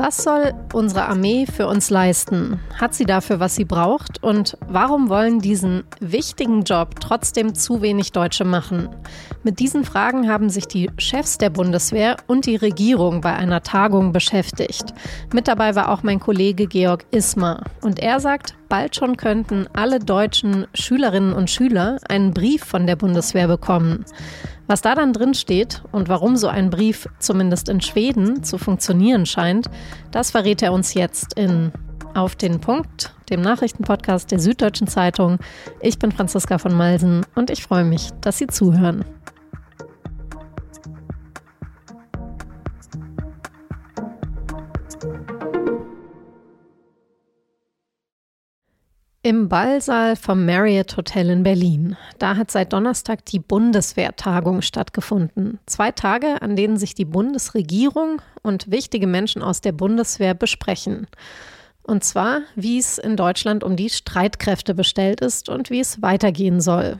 Was 0.00 0.18
soll 0.18 0.54
unsere 0.72 1.06
Armee 1.06 1.44
für 1.44 1.66
uns 1.66 1.90
leisten? 1.90 2.60
Hat 2.78 2.94
sie 2.94 3.04
dafür, 3.04 3.40
was 3.40 3.56
sie 3.56 3.64
braucht? 3.64 4.22
Und 4.22 4.56
warum 4.68 5.08
wollen 5.08 5.40
diesen 5.40 5.82
wichtigen 5.98 6.62
Job 6.62 7.00
trotzdem 7.00 7.52
zu 7.56 7.82
wenig 7.82 8.12
Deutsche 8.12 8.44
machen? 8.44 8.90
Mit 9.48 9.60
diesen 9.60 9.82
Fragen 9.82 10.30
haben 10.30 10.50
sich 10.50 10.68
die 10.68 10.90
Chefs 10.98 11.38
der 11.38 11.48
Bundeswehr 11.48 12.18
und 12.26 12.44
die 12.44 12.56
Regierung 12.56 13.22
bei 13.22 13.34
einer 13.34 13.62
Tagung 13.62 14.12
beschäftigt. 14.12 14.92
Mit 15.32 15.48
dabei 15.48 15.74
war 15.74 15.90
auch 15.90 16.02
mein 16.02 16.20
Kollege 16.20 16.66
Georg 16.66 17.06
Ismar. 17.12 17.64
Und 17.80 17.98
er 17.98 18.20
sagt, 18.20 18.56
bald 18.68 18.94
schon 18.94 19.16
könnten 19.16 19.66
alle 19.72 20.00
deutschen 20.00 20.66
Schülerinnen 20.74 21.32
und 21.32 21.48
Schüler 21.48 21.96
einen 22.10 22.34
Brief 22.34 22.62
von 22.62 22.86
der 22.86 22.96
Bundeswehr 22.96 23.48
bekommen. 23.48 24.04
Was 24.66 24.82
da 24.82 24.94
dann 24.94 25.14
drin 25.14 25.32
steht 25.32 25.82
und 25.92 26.10
warum 26.10 26.36
so 26.36 26.48
ein 26.48 26.68
Brief 26.68 27.08
zumindest 27.18 27.70
in 27.70 27.80
Schweden 27.80 28.44
zu 28.44 28.58
funktionieren 28.58 29.24
scheint, 29.24 29.70
das 30.10 30.30
verrät 30.30 30.60
er 30.60 30.74
uns 30.74 30.92
jetzt 30.92 31.38
in 31.38 31.72
Auf 32.12 32.36
den 32.36 32.60
Punkt, 32.60 33.14
dem 33.30 33.40
Nachrichtenpodcast 33.40 34.30
der 34.30 34.40
Süddeutschen 34.40 34.88
Zeitung. 34.88 35.38
Ich 35.80 35.98
bin 35.98 36.12
Franziska 36.12 36.58
von 36.58 36.74
Malsen 36.74 37.24
und 37.34 37.48
ich 37.48 37.62
freue 37.62 37.84
mich, 37.84 38.10
dass 38.20 38.36
Sie 38.36 38.46
zuhören. 38.46 39.06
Im 49.28 49.50
Ballsaal 49.50 50.16
vom 50.16 50.46
Marriott 50.46 50.96
Hotel 50.96 51.28
in 51.28 51.42
Berlin. 51.42 51.98
Da 52.18 52.36
hat 52.36 52.50
seit 52.50 52.72
Donnerstag 52.72 53.26
die 53.26 53.38
Bundeswehrtagung 53.38 54.62
stattgefunden. 54.62 55.58
Zwei 55.66 55.92
Tage, 55.92 56.40
an 56.40 56.56
denen 56.56 56.78
sich 56.78 56.94
die 56.94 57.04
Bundesregierung 57.04 58.22
und 58.40 58.70
wichtige 58.70 59.06
Menschen 59.06 59.42
aus 59.42 59.60
der 59.60 59.72
Bundeswehr 59.72 60.32
besprechen. 60.32 61.08
Und 61.82 62.04
zwar, 62.04 62.40
wie 62.54 62.78
es 62.78 62.96
in 62.96 63.16
Deutschland 63.18 63.64
um 63.64 63.76
die 63.76 63.90
Streitkräfte 63.90 64.74
bestellt 64.74 65.20
ist 65.20 65.50
und 65.50 65.68
wie 65.68 65.80
es 65.80 66.00
weitergehen 66.00 66.62
soll. 66.62 66.98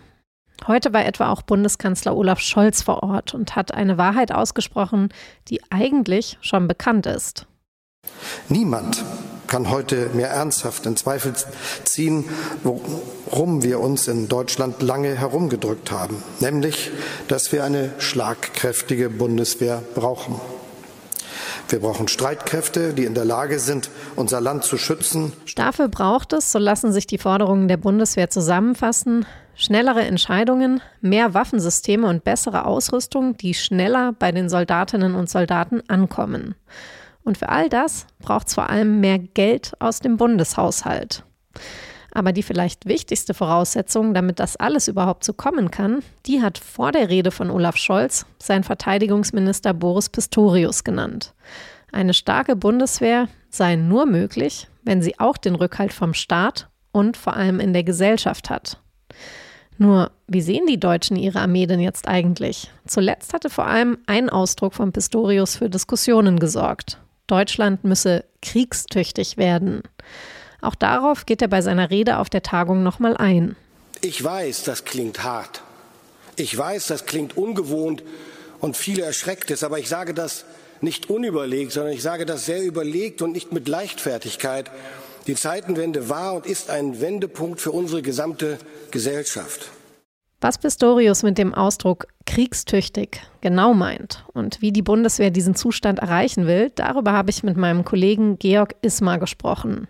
Heute 0.66 0.92
war 0.92 1.06
etwa 1.06 1.32
auch 1.32 1.40
Bundeskanzler 1.40 2.14
Olaf 2.14 2.40
Scholz 2.40 2.82
vor 2.82 3.02
Ort 3.02 3.32
und 3.32 3.56
hat 3.56 3.72
eine 3.72 3.96
Wahrheit 3.96 4.32
ausgesprochen, 4.32 5.08
die 5.48 5.62
eigentlich 5.70 6.36
schon 6.42 6.68
bekannt 6.68 7.06
ist. 7.06 7.46
Niemand 8.50 9.02
kann 9.48 9.70
heute 9.70 10.10
mehr 10.12 10.30
ernsthaft 10.30 10.86
in 10.86 10.96
Zweifel 10.96 11.32
ziehen, 11.84 12.26
worum 12.62 13.62
wir 13.62 13.80
uns 13.80 14.06
in 14.06 14.28
Deutschland 14.28 14.80
lange 14.82 15.14
herumgedrückt 15.16 15.90
haben, 15.90 16.22
nämlich, 16.40 16.92
dass 17.26 17.50
wir 17.50 17.64
eine 17.64 17.92
schlagkräftige 17.98 19.10
Bundeswehr 19.10 19.82
brauchen. 19.94 20.40
Wir 21.68 21.80
brauchen 21.80 22.08
Streitkräfte, 22.08 22.94
die 22.94 23.04
in 23.04 23.14
der 23.14 23.26
Lage 23.26 23.58
sind, 23.58 23.90
unser 24.16 24.40
Land 24.40 24.64
zu 24.64 24.78
schützen. 24.78 25.32
Dafür 25.54 25.88
braucht 25.88 26.32
es, 26.32 26.50
so 26.50 26.58
lassen 26.58 26.92
sich 26.92 27.06
die 27.06 27.18
Forderungen 27.18 27.68
der 27.68 27.76
Bundeswehr 27.76 28.30
zusammenfassen, 28.30 29.26
schnellere 29.54 30.02
Entscheidungen, 30.02 30.80
mehr 31.02 31.34
Waffensysteme 31.34 32.06
und 32.06 32.24
bessere 32.24 32.64
Ausrüstung, 32.64 33.36
die 33.36 33.52
schneller 33.52 34.14
bei 34.18 34.32
den 34.32 34.48
Soldatinnen 34.48 35.14
und 35.14 35.28
Soldaten 35.28 35.82
ankommen. 35.88 36.54
Und 37.28 37.36
für 37.36 37.50
all 37.50 37.68
das 37.68 38.06
braucht 38.20 38.48
es 38.48 38.54
vor 38.54 38.70
allem 38.70 39.00
mehr 39.00 39.18
Geld 39.18 39.74
aus 39.80 40.00
dem 40.00 40.16
Bundeshaushalt. 40.16 41.24
Aber 42.10 42.32
die 42.32 42.42
vielleicht 42.42 42.86
wichtigste 42.86 43.34
Voraussetzung, 43.34 44.14
damit 44.14 44.40
das 44.40 44.56
alles 44.56 44.88
überhaupt 44.88 45.24
so 45.24 45.34
kommen 45.34 45.70
kann, 45.70 46.02
die 46.24 46.40
hat 46.40 46.56
vor 46.56 46.90
der 46.90 47.10
Rede 47.10 47.30
von 47.30 47.50
Olaf 47.50 47.76
Scholz 47.76 48.24
sein 48.38 48.64
Verteidigungsminister 48.64 49.74
Boris 49.74 50.08
Pistorius 50.08 50.84
genannt. 50.84 51.34
Eine 51.92 52.14
starke 52.14 52.56
Bundeswehr 52.56 53.28
sei 53.50 53.76
nur 53.76 54.06
möglich, 54.06 54.66
wenn 54.84 55.02
sie 55.02 55.20
auch 55.20 55.36
den 55.36 55.54
Rückhalt 55.54 55.92
vom 55.92 56.14
Staat 56.14 56.70
und 56.92 57.18
vor 57.18 57.36
allem 57.36 57.60
in 57.60 57.74
der 57.74 57.84
Gesellschaft 57.84 58.48
hat. 58.48 58.80
Nur, 59.76 60.12
wie 60.28 60.40
sehen 60.40 60.64
die 60.66 60.80
Deutschen 60.80 61.18
ihre 61.18 61.40
Armee 61.40 61.66
denn 61.66 61.80
jetzt 61.80 62.08
eigentlich? 62.08 62.70
Zuletzt 62.86 63.34
hatte 63.34 63.50
vor 63.50 63.66
allem 63.66 63.98
ein 64.06 64.30
Ausdruck 64.30 64.72
von 64.72 64.92
Pistorius 64.92 65.56
für 65.56 65.68
Diskussionen 65.68 66.38
gesorgt. 66.38 66.98
Deutschland 67.28 67.84
müsse 67.84 68.24
kriegstüchtig 68.42 69.36
werden. 69.36 69.82
Auch 70.60 70.74
darauf 70.74 71.24
geht 71.26 71.40
er 71.40 71.48
bei 71.48 71.62
seiner 71.62 71.90
Rede 71.90 72.18
auf 72.18 72.28
der 72.28 72.42
Tagung 72.42 72.82
nochmal 72.82 73.16
ein. 73.16 73.54
Ich 74.00 74.22
weiß, 74.22 74.64
das 74.64 74.84
klingt 74.84 75.22
hart. 75.22 75.62
Ich 76.36 76.56
weiß, 76.56 76.88
das 76.88 77.06
klingt 77.06 77.36
ungewohnt 77.36 78.02
und 78.60 78.76
viele 78.76 79.02
erschreckt 79.02 79.50
es, 79.50 79.62
aber 79.62 79.78
ich 79.78 79.88
sage 79.88 80.14
das 80.14 80.44
nicht 80.80 81.10
unüberlegt, 81.10 81.72
sondern 81.72 81.92
ich 81.92 82.02
sage 82.02 82.26
das 82.26 82.46
sehr 82.46 82.62
überlegt 82.62 83.22
und 83.22 83.32
nicht 83.32 83.52
mit 83.52 83.68
Leichtfertigkeit. 83.68 84.70
Die 85.26 85.34
Zeitenwende 85.34 86.08
war 86.08 86.34
und 86.34 86.46
ist 86.46 86.70
ein 86.70 87.00
Wendepunkt 87.00 87.60
für 87.60 87.72
unsere 87.72 88.02
gesamte 88.02 88.58
Gesellschaft. 88.90 89.70
Was 90.40 90.56
Pistorius 90.56 91.24
mit 91.24 91.36
dem 91.36 91.52
Ausdruck 91.52 92.06
kriegstüchtig 92.24 93.22
genau 93.40 93.74
meint 93.74 94.24
und 94.34 94.62
wie 94.62 94.70
die 94.70 94.82
Bundeswehr 94.82 95.32
diesen 95.32 95.56
Zustand 95.56 95.98
erreichen 95.98 96.46
will, 96.46 96.70
darüber 96.76 97.12
habe 97.12 97.30
ich 97.30 97.42
mit 97.42 97.56
meinem 97.56 97.84
Kollegen 97.84 98.38
Georg 98.38 98.76
Ismar 98.80 99.18
gesprochen. 99.18 99.88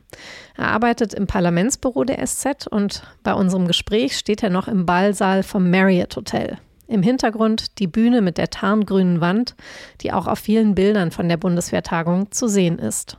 Er 0.57 0.69
arbeitet 0.69 1.13
im 1.13 1.27
Parlamentsbüro 1.27 2.05
der 2.05 2.27
SZ 2.27 2.67
und 2.67 3.03
bei 3.23 3.35
unserem 3.35 3.67
Gespräch 3.67 4.17
steht 4.17 4.43
er 4.43 4.49
noch 4.49 4.69
im 4.69 4.87
Ballsaal 4.87 5.43
vom 5.43 5.69
Marriott 5.69 6.17
Hotel. 6.17 6.57
Im 6.87 7.03
Hintergrund 7.03 7.79
die 7.79 7.87
Bühne 7.87 8.23
mit 8.23 8.39
der 8.39 8.49
tarngrünen 8.49 9.21
Wand, 9.21 9.55
die 10.01 10.15
auch 10.15 10.27
auf 10.27 10.39
vielen 10.39 10.75
Bildern 10.75 11.11
von 11.11 11.29
der 11.29 11.37
Bundeswehrtagung 11.37 12.33
zu 12.33 12.49
sehen 12.49 12.79
ist. 12.79 13.19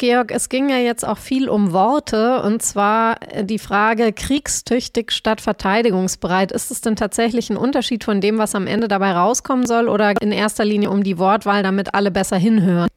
Georg, 0.00 0.32
es 0.32 0.48
ging 0.48 0.70
ja 0.70 0.78
jetzt 0.78 1.06
auch 1.06 1.18
viel 1.18 1.50
um 1.50 1.72
Worte 1.72 2.42
und 2.42 2.62
zwar 2.62 3.16
die 3.42 3.58
Frage 3.58 4.14
kriegstüchtig 4.14 5.12
statt 5.12 5.42
verteidigungsbereit. 5.42 6.52
Ist 6.52 6.70
es 6.70 6.80
denn 6.80 6.96
tatsächlich 6.96 7.50
ein 7.50 7.58
Unterschied 7.58 8.02
von 8.02 8.22
dem, 8.22 8.38
was 8.38 8.54
am 8.54 8.66
Ende 8.66 8.88
dabei 8.88 9.12
rauskommen 9.12 9.66
soll 9.66 9.90
oder 9.90 10.14
in 10.22 10.32
erster 10.32 10.64
Linie 10.64 10.88
um 10.88 11.02
die 11.02 11.18
Wortwahl, 11.18 11.62
damit 11.62 11.92
alle 11.92 12.10
besser 12.10 12.38
hinhören? 12.38 12.88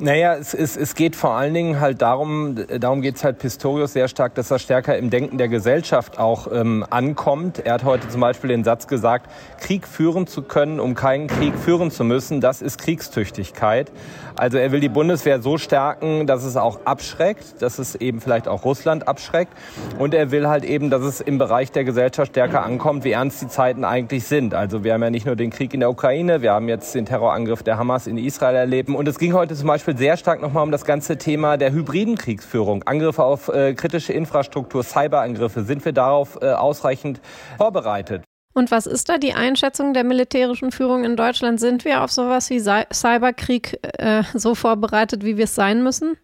Naja, 0.00 0.34
es, 0.34 0.54
es, 0.54 0.76
es 0.76 0.96
geht 0.96 1.14
vor 1.14 1.34
allen 1.34 1.54
Dingen 1.54 1.78
halt 1.78 2.02
darum, 2.02 2.56
darum 2.80 3.00
geht 3.00 3.14
es 3.14 3.22
halt 3.22 3.38
Pistorius 3.38 3.92
sehr 3.92 4.08
stark, 4.08 4.34
dass 4.34 4.50
er 4.50 4.58
stärker 4.58 4.98
im 4.98 5.08
Denken 5.08 5.38
der 5.38 5.46
Gesellschaft 5.46 6.18
auch 6.18 6.50
ähm, 6.50 6.84
ankommt. 6.90 7.60
Er 7.60 7.74
hat 7.74 7.84
heute 7.84 8.08
zum 8.08 8.20
Beispiel 8.20 8.48
den 8.48 8.64
Satz 8.64 8.88
gesagt, 8.88 9.30
Krieg 9.60 9.86
führen 9.86 10.26
zu 10.26 10.42
können, 10.42 10.80
um 10.80 10.94
keinen 10.94 11.28
Krieg 11.28 11.54
führen 11.54 11.92
zu 11.92 12.02
müssen, 12.02 12.40
das 12.40 12.60
ist 12.60 12.78
Kriegstüchtigkeit. 12.78 13.92
Also 14.34 14.58
er 14.58 14.72
will 14.72 14.80
die 14.80 14.88
Bundeswehr 14.88 15.40
so 15.40 15.58
stärken, 15.58 16.26
dass 16.26 16.42
es 16.42 16.56
auch 16.56 16.80
abschreckt, 16.86 17.62
dass 17.62 17.78
es 17.78 17.94
eben 17.94 18.20
vielleicht 18.20 18.48
auch 18.48 18.64
Russland 18.64 19.06
abschreckt. 19.06 19.52
Und 20.00 20.12
er 20.12 20.32
will 20.32 20.48
halt 20.48 20.64
eben, 20.64 20.90
dass 20.90 21.02
es 21.02 21.20
im 21.20 21.38
Bereich 21.38 21.70
der 21.70 21.84
Gesellschaft 21.84 22.32
stärker 22.32 22.64
ankommt, 22.64 23.04
wie 23.04 23.12
ernst 23.12 23.42
die 23.42 23.48
Zeiten 23.48 23.84
eigentlich 23.84 24.24
sind. 24.24 24.54
Also 24.54 24.82
wir 24.82 24.94
haben 24.94 25.04
ja 25.04 25.10
nicht 25.10 25.24
nur 25.24 25.36
den 25.36 25.50
Krieg 25.50 25.72
in 25.72 25.78
der 25.78 25.90
Ukraine, 25.90 26.42
wir 26.42 26.52
haben 26.52 26.68
jetzt 26.68 26.96
den 26.96 27.06
Terrorangriff 27.06 27.62
der 27.62 27.78
Hamas 27.78 28.08
in 28.08 28.18
Israel 28.18 28.56
erleben. 28.56 28.96
Und 28.96 29.06
es 29.06 29.20
ging 29.20 29.34
heute 29.34 29.54
zum 29.54 29.68
Beispiel 29.68 29.83
Beispiel 29.84 29.98
sehr 29.98 30.16
stark 30.16 30.40
nochmal 30.40 30.62
um 30.62 30.70
das 30.70 30.86
ganze 30.86 31.18
Thema 31.18 31.58
der 31.58 31.70
hybriden 31.72 32.16
Kriegsführung. 32.16 32.84
Angriffe 32.84 33.22
auf 33.22 33.48
äh, 33.48 33.74
kritische 33.74 34.14
Infrastruktur, 34.14 34.82
Cyberangriffe. 34.82 35.62
Sind 35.64 35.84
wir 35.84 35.92
darauf 35.92 36.38
äh, 36.40 36.52
ausreichend 36.52 37.20
vorbereitet? 37.58 38.24
Und 38.54 38.70
was 38.70 38.86
ist 38.86 39.10
da 39.10 39.18
die 39.18 39.34
Einschätzung 39.34 39.92
der 39.92 40.04
militärischen 40.04 40.70
Führung 40.70 41.04
in 41.04 41.16
Deutschland? 41.16 41.60
Sind 41.60 41.84
wir 41.84 42.02
auf 42.02 42.10
sowas 42.10 42.48
wie 42.48 42.60
Cyberkrieg 42.60 43.78
äh, 43.98 44.22
so 44.32 44.54
vorbereitet, 44.54 45.22
wie 45.22 45.36
wir 45.36 45.44
es 45.44 45.54
sein 45.54 45.82
müssen? 45.82 46.16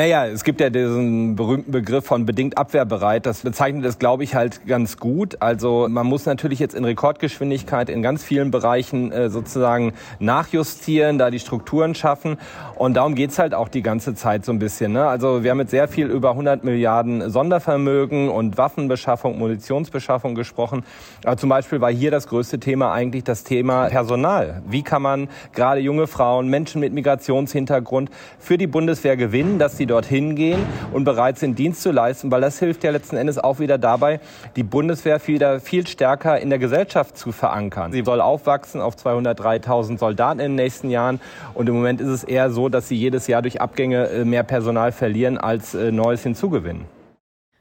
Naja, 0.00 0.24
es 0.24 0.44
gibt 0.44 0.62
ja 0.62 0.70
diesen 0.70 1.36
berühmten 1.36 1.72
Begriff 1.72 2.06
von 2.06 2.24
bedingt 2.24 2.56
abwehrbereit. 2.56 3.26
Das 3.26 3.42
bezeichnet 3.42 3.84
es, 3.84 3.98
glaube 3.98 4.24
ich, 4.24 4.34
halt 4.34 4.66
ganz 4.66 4.96
gut. 4.96 5.36
Also 5.42 5.88
man 5.90 6.06
muss 6.06 6.24
natürlich 6.24 6.58
jetzt 6.58 6.74
in 6.74 6.86
Rekordgeschwindigkeit 6.86 7.90
in 7.90 8.00
ganz 8.00 8.24
vielen 8.24 8.50
Bereichen 8.50 9.12
äh, 9.12 9.28
sozusagen 9.28 9.92
nachjustieren, 10.18 11.18
da 11.18 11.30
die 11.30 11.38
Strukturen 11.38 11.94
schaffen. 11.94 12.38
Und 12.76 12.94
darum 12.94 13.14
geht's 13.14 13.38
halt 13.38 13.52
auch 13.52 13.68
die 13.68 13.82
ganze 13.82 14.14
Zeit 14.14 14.46
so 14.46 14.52
ein 14.52 14.58
bisschen. 14.58 14.92
Ne? 14.92 15.06
Also 15.06 15.44
wir 15.44 15.50
haben 15.50 15.60
jetzt 15.60 15.70
sehr 15.70 15.86
viel 15.86 16.06
über 16.06 16.30
100 16.30 16.64
Milliarden 16.64 17.28
Sondervermögen 17.28 18.30
und 18.30 18.56
Waffenbeschaffung, 18.56 19.38
Munitionsbeschaffung 19.38 20.34
gesprochen. 20.34 20.82
Aber 21.26 21.36
zum 21.36 21.50
Beispiel 21.50 21.82
war 21.82 21.92
hier 21.92 22.10
das 22.10 22.26
größte 22.26 22.58
Thema 22.58 22.94
eigentlich 22.94 23.24
das 23.24 23.44
Thema 23.44 23.90
Personal. 23.90 24.62
Wie 24.66 24.82
kann 24.82 25.02
man 25.02 25.28
gerade 25.52 25.82
junge 25.82 26.06
Frauen, 26.06 26.48
Menschen 26.48 26.80
mit 26.80 26.94
Migrationshintergrund 26.94 28.08
für 28.38 28.56
die 28.56 28.66
Bundeswehr 28.66 29.18
gewinnen, 29.18 29.58
dass 29.58 29.76
sie 29.76 29.89
dorthin 29.90 30.34
gehen 30.36 30.60
und 30.92 31.04
bereit 31.04 31.38
sind, 31.38 31.58
Dienst 31.58 31.82
zu 31.82 31.90
leisten, 31.90 32.30
weil 32.30 32.40
das 32.40 32.58
hilft 32.58 32.84
ja 32.84 32.90
letzten 32.90 33.16
Endes 33.16 33.38
auch 33.38 33.58
wieder 33.58 33.78
dabei, 33.78 34.20
die 34.56 34.62
Bundeswehr 34.62 35.20
wieder 35.26 35.60
viel 35.60 35.86
stärker 35.86 36.38
in 36.38 36.48
der 36.48 36.58
Gesellschaft 36.58 37.18
zu 37.18 37.32
verankern. 37.32 37.92
Sie 37.92 38.02
soll 38.02 38.20
aufwachsen 38.20 38.80
auf 38.80 38.96
203.000 38.96 39.98
Soldaten 39.98 40.40
in 40.40 40.52
den 40.52 40.56
nächsten 40.56 40.90
Jahren 40.90 41.20
und 41.54 41.68
im 41.68 41.74
Moment 41.74 42.00
ist 42.00 42.08
es 42.08 42.24
eher 42.24 42.50
so, 42.50 42.68
dass 42.68 42.88
sie 42.88 42.96
jedes 42.96 43.26
Jahr 43.26 43.42
durch 43.42 43.60
Abgänge 43.60 44.08
äh, 44.08 44.24
mehr 44.24 44.44
Personal 44.44 44.92
verlieren, 44.92 45.38
als 45.38 45.74
äh, 45.74 45.92
Neues 45.92 46.22
hinzugewinnen. 46.22 46.84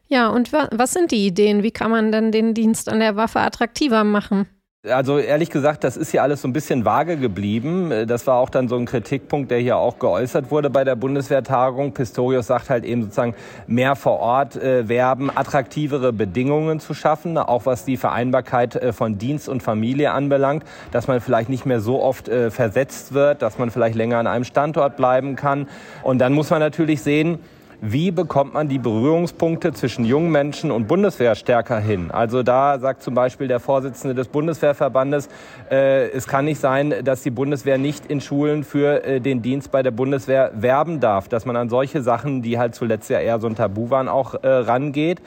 Ja, 0.08 0.30
und 0.30 0.52
was 0.52 0.92
sind 0.92 1.12
die 1.12 1.28
Ideen? 1.28 1.62
Wie 1.62 1.70
kann 1.70 1.92
man 1.92 2.12
denn 2.12 2.32
den 2.32 2.56
Dienst 2.56 2.90
an 2.90 3.00
der 3.00 3.16
Waffe 3.16 3.42
attraktiver 3.42 4.04
machen? 4.04 4.48
Also 4.88 5.18
ehrlich 5.18 5.50
gesagt, 5.50 5.84
das 5.84 5.98
ist 5.98 6.14
ja 6.14 6.24
alles 6.24 6.42
so 6.42 6.48
ein 6.48 6.54
bisschen 6.54 6.86
vage 6.86 7.18
geblieben. 7.18 8.08
Das 8.08 8.26
war 8.28 8.36
auch 8.36 8.50
dann 8.50 8.70
so 8.70 8.78
ein 8.78 8.86
Kritikpunkt, 8.86 9.52
der 9.52 9.60
hier 9.60 9.76
auch 9.76 10.00
geäußert 10.00 10.52
wurde 10.52 10.70
bei 10.70 10.86
der 10.86 10.96
Bundeswehrtagung. 10.96 11.94
Pistorius 11.94 12.48
sagt 12.48 12.70
halt 12.70 12.86
eben 12.86 13.02
sozusagen 13.02 13.36
mehr 13.68 13.98
vor 13.98 14.20
Ort 14.20 14.56
äh, 14.56 14.88
werben, 14.88 15.30
attraktivere 15.36 16.14
Bedingungen 16.14 16.80
zu 16.80 16.94
schaffen, 16.94 17.38
auch 17.38 17.66
was 17.66 17.84
die 17.84 17.98
Vereinbarkeit 17.98 18.78
äh, 18.78 18.94
von 18.94 19.18
Dienst 19.18 19.50
und 19.50 19.62
Familie 19.62 20.14
anbelangt, 20.14 20.64
dass 20.94 21.10
man 21.10 21.20
vielleicht 21.20 21.50
nicht 21.50 21.66
mehr 21.66 21.82
so 21.82 22.02
oft 22.02 22.30
äh, 22.30 22.50
versetzt 22.50 23.14
wird, 23.14 23.42
dass 23.42 23.58
man 23.58 23.72
vielleicht 23.72 23.96
länger 23.96 24.20
an 24.20 24.28
einem 24.28 24.46
Standort 24.46 24.96
bleiben 24.96 25.36
kann. 25.36 25.68
Und 26.04 26.20
dann 26.20 26.32
muss 26.32 26.52
man 26.52 26.62
natürlich 26.62 27.02
sehen, 27.02 27.40
wie 27.82 28.12
bekommt 28.12 28.54
man 28.54 28.68
die 28.68 28.78
Berührungspunkte 28.78 29.72
zwischen 29.74 30.04
jungen 30.04 30.32
Menschen 30.32 30.70
und 30.70 30.88
Bundeswehr 30.88 31.36
stärker 31.36 31.80
hin? 31.80 32.12
Also 32.12 32.44
da 32.44 32.78
sagt 32.78 33.02
zum 33.02 33.14
Beispiel 33.14 33.48
der 33.48 33.60
Vorsitzende 33.60 34.16
des 34.16 34.28
Bundeswehrverbandes, 34.28 35.30
äh, 35.72 36.10
es 36.10 36.28
kann 36.28 36.46
nicht 36.46 36.60
sein, 36.60 36.94
dass 37.04 37.24
die 37.24 37.32
Bundeswehr 37.32 37.78
nicht 37.78 38.06
in 38.06 38.20
Schulen 38.20 38.64
für 38.64 39.04
äh, 39.06 39.22
den 39.22 39.42
Dienst 39.42 39.72
bei 39.72 39.82
der 39.82 39.92
Bundeswehr 39.92 40.52
werben 40.56 41.00
darf, 41.00 41.30
dass 41.30 41.46
man 41.46 41.56
an 41.56 41.70
solche 41.70 42.02
Sachen, 42.02 42.42
die 42.42 42.60
halt 42.60 42.76
zuletzt 42.76 43.10
ja 43.10 43.20
eher 43.20 43.40
so 43.40 43.48
ein 43.48 43.56
Tabu 43.56 43.90
waren, 43.90 44.10
auch 44.10 44.36
äh, 44.36 44.48
rangeht. 44.48 45.22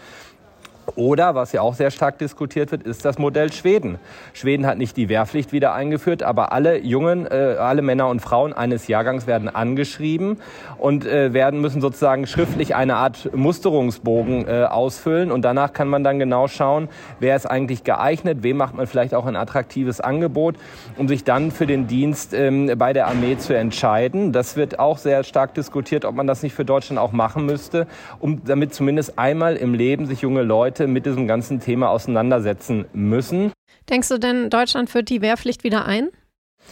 Oder, 0.96 1.34
was 1.34 1.52
ja 1.52 1.62
auch 1.62 1.75
sehr 1.75 1.90
stark 1.90 2.19
diskutiert 2.19 2.73
wird, 2.73 2.82
ist 2.82 3.05
das 3.05 3.19
Modell 3.19 3.52
Schweden. 3.52 3.99
Schweden 4.34 4.67
hat 4.67 4.79
nicht 4.79 4.96
die 4.96 5.08
Wehrpflicht 5.08 5.52
wieder 5.52 5.73
eingeführt, 5.73 6.23
aber 6.23 6.52
alle 6.52 6.79
Jungen, 6.79 7.26
äh, 7.26 7.56
alle 7.58 7.82
Männer 7.82 8.08
und 8.08 8.20
Frauen 8.20 8.52
eines 8.52 8.88
Jahrgangs 8.88 9.26
werden 9.26 9.49
angeschrieben 9.49 10.38
und 10.79 11.06
äh, 11.06 11.32
werden 11.32 11.61
müssen 11.61 11.81
sozusagen 11.81 12.26
schriftlich 12.26 12.75
eine 12.75 12.96
Art 12.96 13.31
Musterungsbogen 13.34 14.46
äh, 14.46 14.64
ausfüllen. 14.64 15.31
Und 15.31 15.43
danach 15.43 15.73
kann 15.73 15.88
man 15.88 16.05
dann 16.05 16.19
genau 16.19 16.49
schauen, 16.49 16.88
wer 17.20 17.37
ist 17.37 17.46
eigentlich 17.46 17.84
geeignet, 17.84 18.43
wem 18.43 18.56
macht 18.56 18.75
man 18.75 18.87
vielleicht 18.87 19.14
auch 19.14 19.26
ein 19.26 19.37
attraktives 19.37 20.00
Angebot, 20.00 20.56
um 20.99 21.08
sich 21.08 21.25
dann 21.25 21.52
für 21.52 21.67
den 21.67 21.87
Dienst 21.87 22.34
ähm, 22.34 22.70
bei 22.76 22.93
der 22.93 23.06
Armee 23.06 23.38
zu 23.38 23.56
entscheiden. 23.56 24.32
Das 24.32 24.56
wird 24.56 24.79
auch 24.79 24.99
sehr 24.99 25.25
stark 25.25 25.55
diskutiert, 25.55 26.05
ob 26.05 26.17
man 26.17 26.26
das 26.26 26.43
nicht 26.43 26.55
für 26.55 26.64
Deutschland 26.64 26.99
auch 26.99 27.12
machen 27.12 27.46
müsste, 27.46 27.87
um 28.19 28.44
damit 28.44 28.75
zumindest 28.75 29.19
einmal 29.19 29.56
im 29.56 29.75
Leben 29.75 30.06
sich 30.06 30.20
junge 30.20 30.43
Leute 30.43 30.72
Leute 30.73 30.87
mit 30.87 31.05
diesem 31.05 31.27
ganzen 31.27 31.61
Thema 31.61 31.91
auseinandersetzen 31.91 32.87
müssen. 32.95 33.53
Denkst 33.91 34.09
du 34.09 34.19
denn, 34.19 34.49
Deutschland 34.49 34.89
führt 34.89 35.11
die 35.11 35.21
Wehrpflicht 35.21 35.65
wieder 35.65 35.85
ein? 35.85 36.09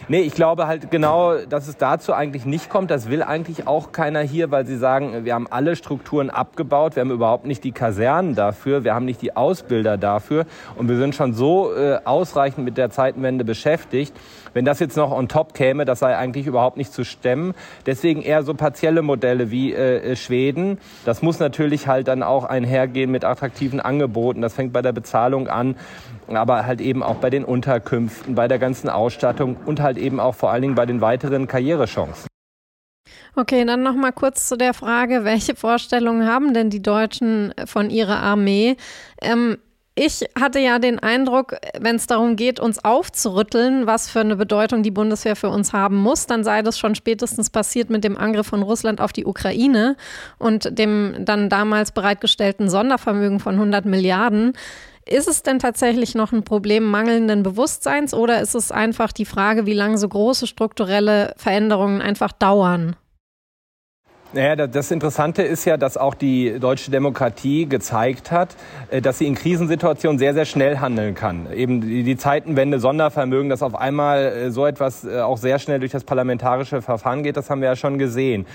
Nee, 0.09 0.21
ich 0.21 0.33
glaube 0.33 0.67
halt 0.67 0.91
genau, 0.91 1.37
dass 1.37 1.69
es 1.69 1.77
dazu 1.77 2.15
eigentlich 2.15 2.47
nicht 2.47 2.71
kommt. 2.71 2.91
Das 2.91 3.11
will 3.11 3.23
eigentlich 3.23 3.67
auch 3.67 3.93
keiner 3.93 4.21
hier, 4.21 4.51
weil 4.51 4.65
sie 4.65 4.79
sagen, 4.79 5.27
wir 5.27 5.35
haben 5.35 5.49
alle 5.51 5.77
Strukturen 5.77 6.31
abgebaut, 6.31 6.97
wir 6.97 7.03
haben 7.03 7.11
überhaupt 7.11 7.45
nicht 7.45 7.63
die 7.63 7.73
Kasernen 7.73 8.35
dafür, 8.35 8.85
wir 8.85 8.95
haben 8.95 9.05
nicht 9.05 9.21
die 9.21 9.37
Ausbilder 9.37 9.99
dafür 9.99 10.47
und 10.77 10.89
wir 10.89 10.97
sind 10.97 11.15
schon 11.15 11.35
so 11.35 11.75
äh, 11.75 11.99
ausreichend 12.05 12.65
mit 12.65 12.79
der 12.79 12.89
Zeitenwende 12.89 13.45
beschäftigt. 13.45 14.17
Wenn 14.55 14.65
das 14.65 14.81
jetzt 14.81 14.97
noch 14.97 15.11
on 15.13 15.29
top 15.29 15.55
käme, 15.55 15.85
das 15.85 16.01
sei 16.01 16.17
eigentlich 16.17 16.47
überhaupt 16.47 16.77
nicht 16.77 16.93
zu 16.93 17.05
stemmen. 17.05 17.55
Deswegen 17.87 18.23
eher 18.23 18.43
so 18.43 18.55
partielle 18.55 19.03
Modelle 19.03 19.51
wie 19.51 19.73
äh, 19.73 20.17
Schweden. 20.17 20.79
Das 21.05 21.23
muss 21.23 21.39
natürlich 21.39 21.87
halt 21.87 22.09
dann 22.09 22.23
auch 22.23 22.45
einhergehen 22.45 23.11
mit 23.11 23.25
attraktiven 23.25 23.81
Angeboten. 23.81 24.41
Das 24.41 24.55
fängt 24.55 24.73
bei 24.73 24.83
der 24.83 24.93
Bezahlung 24.93 25.49
an, 25.49 25.77
aber 26.29 26.67
halt 26.67 26.81
eben 26.81 27.03
auch 27.03 27.17
bei 27.17 27.31
den 27.31 27.45
Unterkünften, 27.45 28.35
bei 28.35 28.49
der 28.49 28.59
ganzen 28.59 28.89
Ausstattung 28.89 29.57
und 29.67 29.81
halt 29.81 29.99
eben 29.99 30.21
auch 30.21 30.35
vor 30.35 30.51
allen 30.51 30.63
Dingen 30.63 30.75
bei 30.75 30.87
den 30.87 31.01
weiteren 31.01 31.47
Karrierechancen. 31.47 32.31
Okay, 33.37 33.65
dann 33.65 33.83
noch 33.83 33.95
mal 33.95 34.13
kurz 34.13 34.49
zu 34.49 34.57
der 34.57 34.75
Frage, 34.75 35.25
welche 35.25 35.55
Vorstellungen 35.55 36.27
haben 36.27 36.53
denn 36.53 36.69
die 36.69 36.83
Deutschen 36.83 37.55
von 37.65 37.89
ihrer 37.89 38.19
Armee? 38.19 38.77
Ähm, 39.23 39.59
ich 40.03 40.25
hatte 40.35 40.61
ja 40.61 40.79
den 40.79 40.99
Eindruck, 40.99 41.57
wenn 41.79 41.97
es 41.97 42.07
darum 42.07 42.35
geht, 42.35 42.59
uns 42.59 42.83
aufzurütteln, 42.83 43.87
was 43.87 44.09
für 44.09 44.21
eine 44.21 44.35
Bedeutung 44.35 44.83
die 44.83 44.91
Bundeswehr 44.91 45.37
für 45.37 45.51
uns 45.51 45.75
haben 45.75 45.97
muss, 45.97 46.27
dann 46.27 46.43
sei 46.43 46.63
das 46.63 46.79
schon 46.79 46.95
spätestens 46.95 47.51
passiert 47.51 47.91
mit 47.91 48.03
dem 48.03 48.17
Angriff 48.17 48.47
von 48.47 48.63
Russland 48.63 49.03
auf 49.03 49.13
die 49.13 49.27
Ukraine 49.27 49.99
und 50.39 50.79
dem 50.79 51.17
dann 51.27 51.51
damals 51.51 51.93
bereitgestellten 51.93 52.71
Sondervermögen 52.71 53.41
von 53.41 53.57
100 53.57 53.85
Milliarden. 53.85 54.55
Ist 55.05 55.29
es 55.29 55.43
denn 55.43 55.59
tatsächlich 55.59 56.15
noch 56.15 56.33
ein 56.33 56.45
Problem 56.45 56.85
mangelnden 56.85 57.43
Bewusstseins 57.43 58.15
oder 58.15 58.41
ist 58.41 58.55
es 58.55 58.73
einfach 58.73 59.13
die 59.13 59.27
Frage, 59.27 59.67
wie 59.67 59.75
lange 59.75 59.99
so 59.99 60.09
große 60.09 60.47
strukturelle 60.47 61.35
Veränderungen 61.37 62.01
einfach 62.01 62.33
dauern? 62.33 62.97
Naja, 64.33 64.55
das 64.69 64.93
Interessante 64.93 65.43
ist 65.43 65.65
ja, 65.65 65.77
dass 65.77 65.97
auch 65.97 66.15
die 66.15 66.61
deutsche 66.61 66.93
Demokratie 66.93 67.67
gezeigt 67.67 68.31
hat, 68.31 68.55
äh, 68.89 69.03
dass 69.03 69.19
sie 69.19 69.27
in 69.27 69.35
Krisensituationen 69.35 70.21
sehr, 70.21 70.35
sehr 70.35 70.45
schnell 70.45 70.79
handeln 70.79 71.17
kann. 71.17 71.53
Eben 71.53 71.81
die 71.81 72.17
Zeitenwende, 72.17 72.79
Sondervermögen, 72.79 73.51
dass 73.51 73.61
auf 73.61 73.75
einmal 73.75 74.21
äh, 74.21 74.51
so 74.53 74.67
etwas 74.67 75.05
äh, 75.05 75.19
auch 75.19 75.37
sehr 75.37 75.59
schnell 75.59 75.81
durch 75.81 75.91
das 75.91 76.05
parlamentarische 76.05 76.81
Verfahren 76.81 77.25
geht, 77.25 77.37
das 77.37 77.51
haben 77.51 77.61
wir 77.61 77.71
ja 77.71 77.77
schon 77.77 77.99
gesehen. 77.99 78.47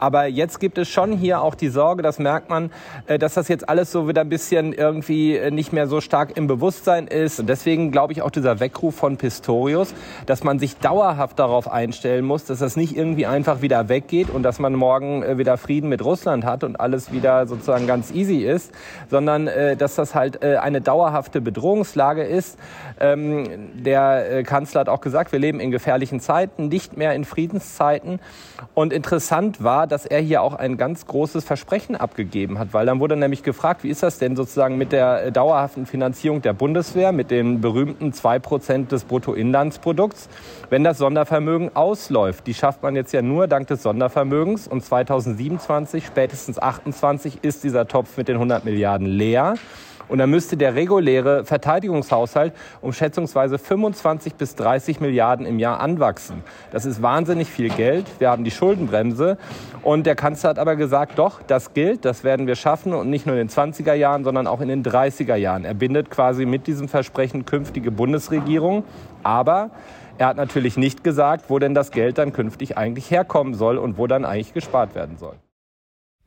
Aber 0.00 0.26
jetzt 0.26 0.60
gibt 0.60 0.78
es 0.78 0.88
schon 0.88 1.12
hier 1.12 1.42
auch 1.42 1.54
die 1.54 1.68
Sorge, 1.68 2.02
das 2.02 2.18
merkt 2.18 2.50
man, 2.50 2.70
dass 3.06 3.34
das 3.34 3.48
jetzt 3.48 3.68
alles 3.68 3.92
so 3.92 4.08
wieder 4.08 4.22
ein 4.22 4.28
bisschen 4.28 4.72
irgendwie 4.72 5.38
nicht 5.50 5.72
mehr 5.72 5.86
so 5.86 6.00
stark 6.00 6.36
im 6.36 6.46
Bewusstsein 6.46 7.06
ist. 7.06 7.38
Und 7.40 7.48
deswegen 7.48 7.90
glaube 7.90 8.12
ich 8.12 8.22
auch 8.22 8.30
dieser 8.30 8.60
Weckruf 8.60 8.96
von 8.96 9.16
Pistorius, 9.16 9.94
dass 10.26 10.42
man 10.42 10.58
sich 10.58 10.76
dauerhaft 10.78 11.38
darauf 11.38 11.70
einstellen 11.70 12.24
muss, 12.24 12.44
dass 12.44 12.58
das 12.58 12.76
nicht 12.76 12.96
irgendwie 12.96 13.26
einfach 13.26 13.62
wieder 13.62 13.88
weggeht 13.88 14.30
und 14.30 14.42
dass 14.42 14.58
man 14.58 14.74
morgen 14.74 15.22
äh, 15.22 15.38
wieder 15.38 15.56
Frieden 15.58 15.88
mit 15.88 16.04
Russland 16.04 16.44
hat 16.44 16.64
und 16.64 16.80
alles 16.80 17.12
wieder 17.12 17.46
sozusagen 17.46 17.86
ganz 17.86 18.10
easy 18.10 18.38
ist, 18.38 18.72
sondern 19.08 19.46
äh, 19.46 19.76
dass 19.76 19.94
das 19.94 20.14
halt 20.14 20.42
äh, 20.42 20.56
eine 20.56 20.80
dauerhafte 20.80 21.40
Bedrohungslage 21.40 22.22
ist. 22.22 22.58
Ähm, 22.98 23.70
der 23.74 24.38
äh, 24.38 24.42
Kanzler 24.42 24.80
hat 24.80 24.88
auch 24.88 25.00
gesagt, 25.00 25.32
wir 25.32 25.38
leben 25.38 25.60
in 25.60 25.70
gefährlichen 25.70 26.20
Zeiten, 26.20 26.68
nicht 26.68 26.96
mehr 26.96 27.14
in 27.14 27.24
Friedenszeiten. 27.24 28.20
Und 28.74 28.92
interessant 28.92 29.62
war, 29.62 29.86
dass 29.90 30.06
er 30.06 30.20
hier 30.20 30.42
auch 30.42 30.54
ein 30.54 30.76
ganz 30.76 31.06
großes 31.06 31.44
Versprechen 31.44 31.96
abgegeben 31.96 32.58
hat, 32.58 32.72
weil 32.72 32.86
dann 32.86 33.00
wurde 33.00 33.16
nämlich 33.16 33.42
gefragt, 33.42 33.84
wie 33.84 33.88
ist 33.88 34.02
das 34.02 34.18
denn 34.18 34.36
sozusagen 34.36 34.78
mit 34.78 34.92
der 34.92 35.26
äh, 35.26 35.32
dauerhaften 35.32 35.86
Finanzierung 35.86 36.42
der 36.42 36.52
Bundeswehr, 36.52 37.12
mit 37.12 37.30
den 37.30 37.60
berühmten 37.60 38.12
zwei 38.12 38.38
Prozent 38.38 38.92
des 38.92 39.04
Bruttoinlandsprodukts, 39.04 40.28
wenn 40.68 40.84
das 40.84 40.98
Sondervermögen 40.98 41.74
ausläuft. 41.74 42.46
Die 42.46 42.54
schafft 42.54 42.82
man 42.82 42.96
jetzt 42.96 43.12
ja 43.12 43.22
nur 43.22 43.48
dank 43.48 43.66
des 43.68 43.82
Sondervermögens 43.82 44.68
und 44.68 44.84
2027, 44.84 46.06
spätestens 46.06 46.58
28 46.58 47.42
ist 47.42 47.64
dieser 47.64 47.88
Topf 47.88 48.16
mit 48.16 48.28
den 48.28 48.36
100 48.36 48.64
Milliarden 48.64 49.06
leer. 49.06 49.54
Und 50.10 50.18
dann 50.18 50.28
müsste 50.28 50.56
der 50.56 50.74
reguläre 50.74 51.44
Verteidigungshaushalt 51.44 52.52
um 52.82 52.92
schätzungsweise 52.92 53.58
25 53.58 54.34
bis 54.34 54.56
30 54.56 55.00
Milliarden 55.00 55.46
im 55.46 55.60
Jahr 55.60 55.80
anwachsen. 55.80 56.42
Das 56.72 56.84
ist 56.84 57.00
wahnsinnig 57.00 57.48
viel 57.48 57.68
Geld. 57.68 58.06
Wir 58.18 58.28
haben 58.30 58.42
die 58.42 58.50
Schuldenbremse. 58.50 59.38
Und 59.82 60.06
der 60.06 60.16
Kanzler 60.16 60.50
hat 60.50 60.58
aber 60.58 60.74
gesagt, 60.74 61.18
doch, 61.18 61.40
das 61.46 61.74
gilt, 61.74 62.04
das 62.04 62.24
werden 62.24 62.48
wir 62.48 62.56
schaffen 62.56 62.92
und 62.92 63.08
nicht 63.08 63.24
nur 63.24 63.36
in 63.36 63.46
den 63.46 63.48
20er 63.48 63.94
Jahren, 63.94 64.24
sondern 64.24 64.48
auch 64.48 64.60
in 64.60 64.68
den 64.68 64.82
30er 64.82 65.36
Jahren. 65.36 65.64
Er 65.64 65.74
bindet 65.74 66.10
quasi 66.10 66.44
mit 66.44 66.66
diesem 66.66 66.88
Versprechen 66.88 67.46
künftige 67.46 67.92
Bundesregierung. 67.92 68.84
Aber 69.22 69.70
er 70.18 70.26
hat 70.26 70.36
natürlich 70.36 70.76
nicht 70.76 71.04
gesagt, 71.04 71.46
wo 71.48 71.58
denn 71.58 71.72
das 71.72 71.92
Geld 71.92 72.18
dann 72.18 72.32
künftig 72.32 72.76
eigentlich 72.76 73.10
herkommen 73.10 73.54
soll 73.54 73.78
und 73.78 73.96
wo 73.96 74.06
dann 74.06 74.24
eigentlich 74.24 74.52
gespart 74.52 74.94
werden 74.94 75.16
soll. 75.16 75.36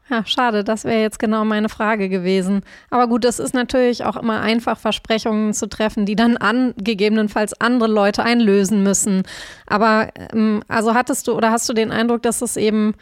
Ja, 0.09 0.25
schade, 0.25 0.65
das 0.65 0.83
wäre 0.83 1.01
jetzt 1.01 1.17
genau 1.17 1.45
meine 1.45 1.69
Frage 1.69 2.09
gewesen. 2.09 2.61
Aber 2.89 3.07
gut, 3.07 3.23
es 3.23 3.39
ist 3.39 3.53
natürlich 3.53 4.03
auch 4.03 4.17
immer 4.17 4.41
einfach, 4.41 4.77
Versprechungen 4.77 5.53
zu 5.53 5.67
treffen, 5.69 6.05
die 6.05 6.15
dann 6.15 6.35
an, 6.35 6.73
gegebenenfalls 6.77 7.59
andere 7.61 7.89
Leute 7.89 8.23
einlösen 8.23 8.83
müssen. 8.83 9.23
Aber 9.65 10.09
ähm, 10.33 10.61
also 10.67 10.93
hattest 10.93 11.27
du 11.27 11.33
oder 11.33 11.51
hast 11.51 11.69
du 11.69 11.73
den 11.73 11.91
Eindruck, 11.91 12.21
dass 12.21 12.41
es 12.41 12.57
eben 12.57 12.95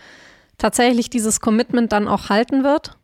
tatsächlich 0.60 1.10
dieses 1.10 1.42
Commitment 1.42 1.92
dann 1.92 2.08
auch 2.08 2.30
halten 2.30 2.64
wird? 2.64 2.96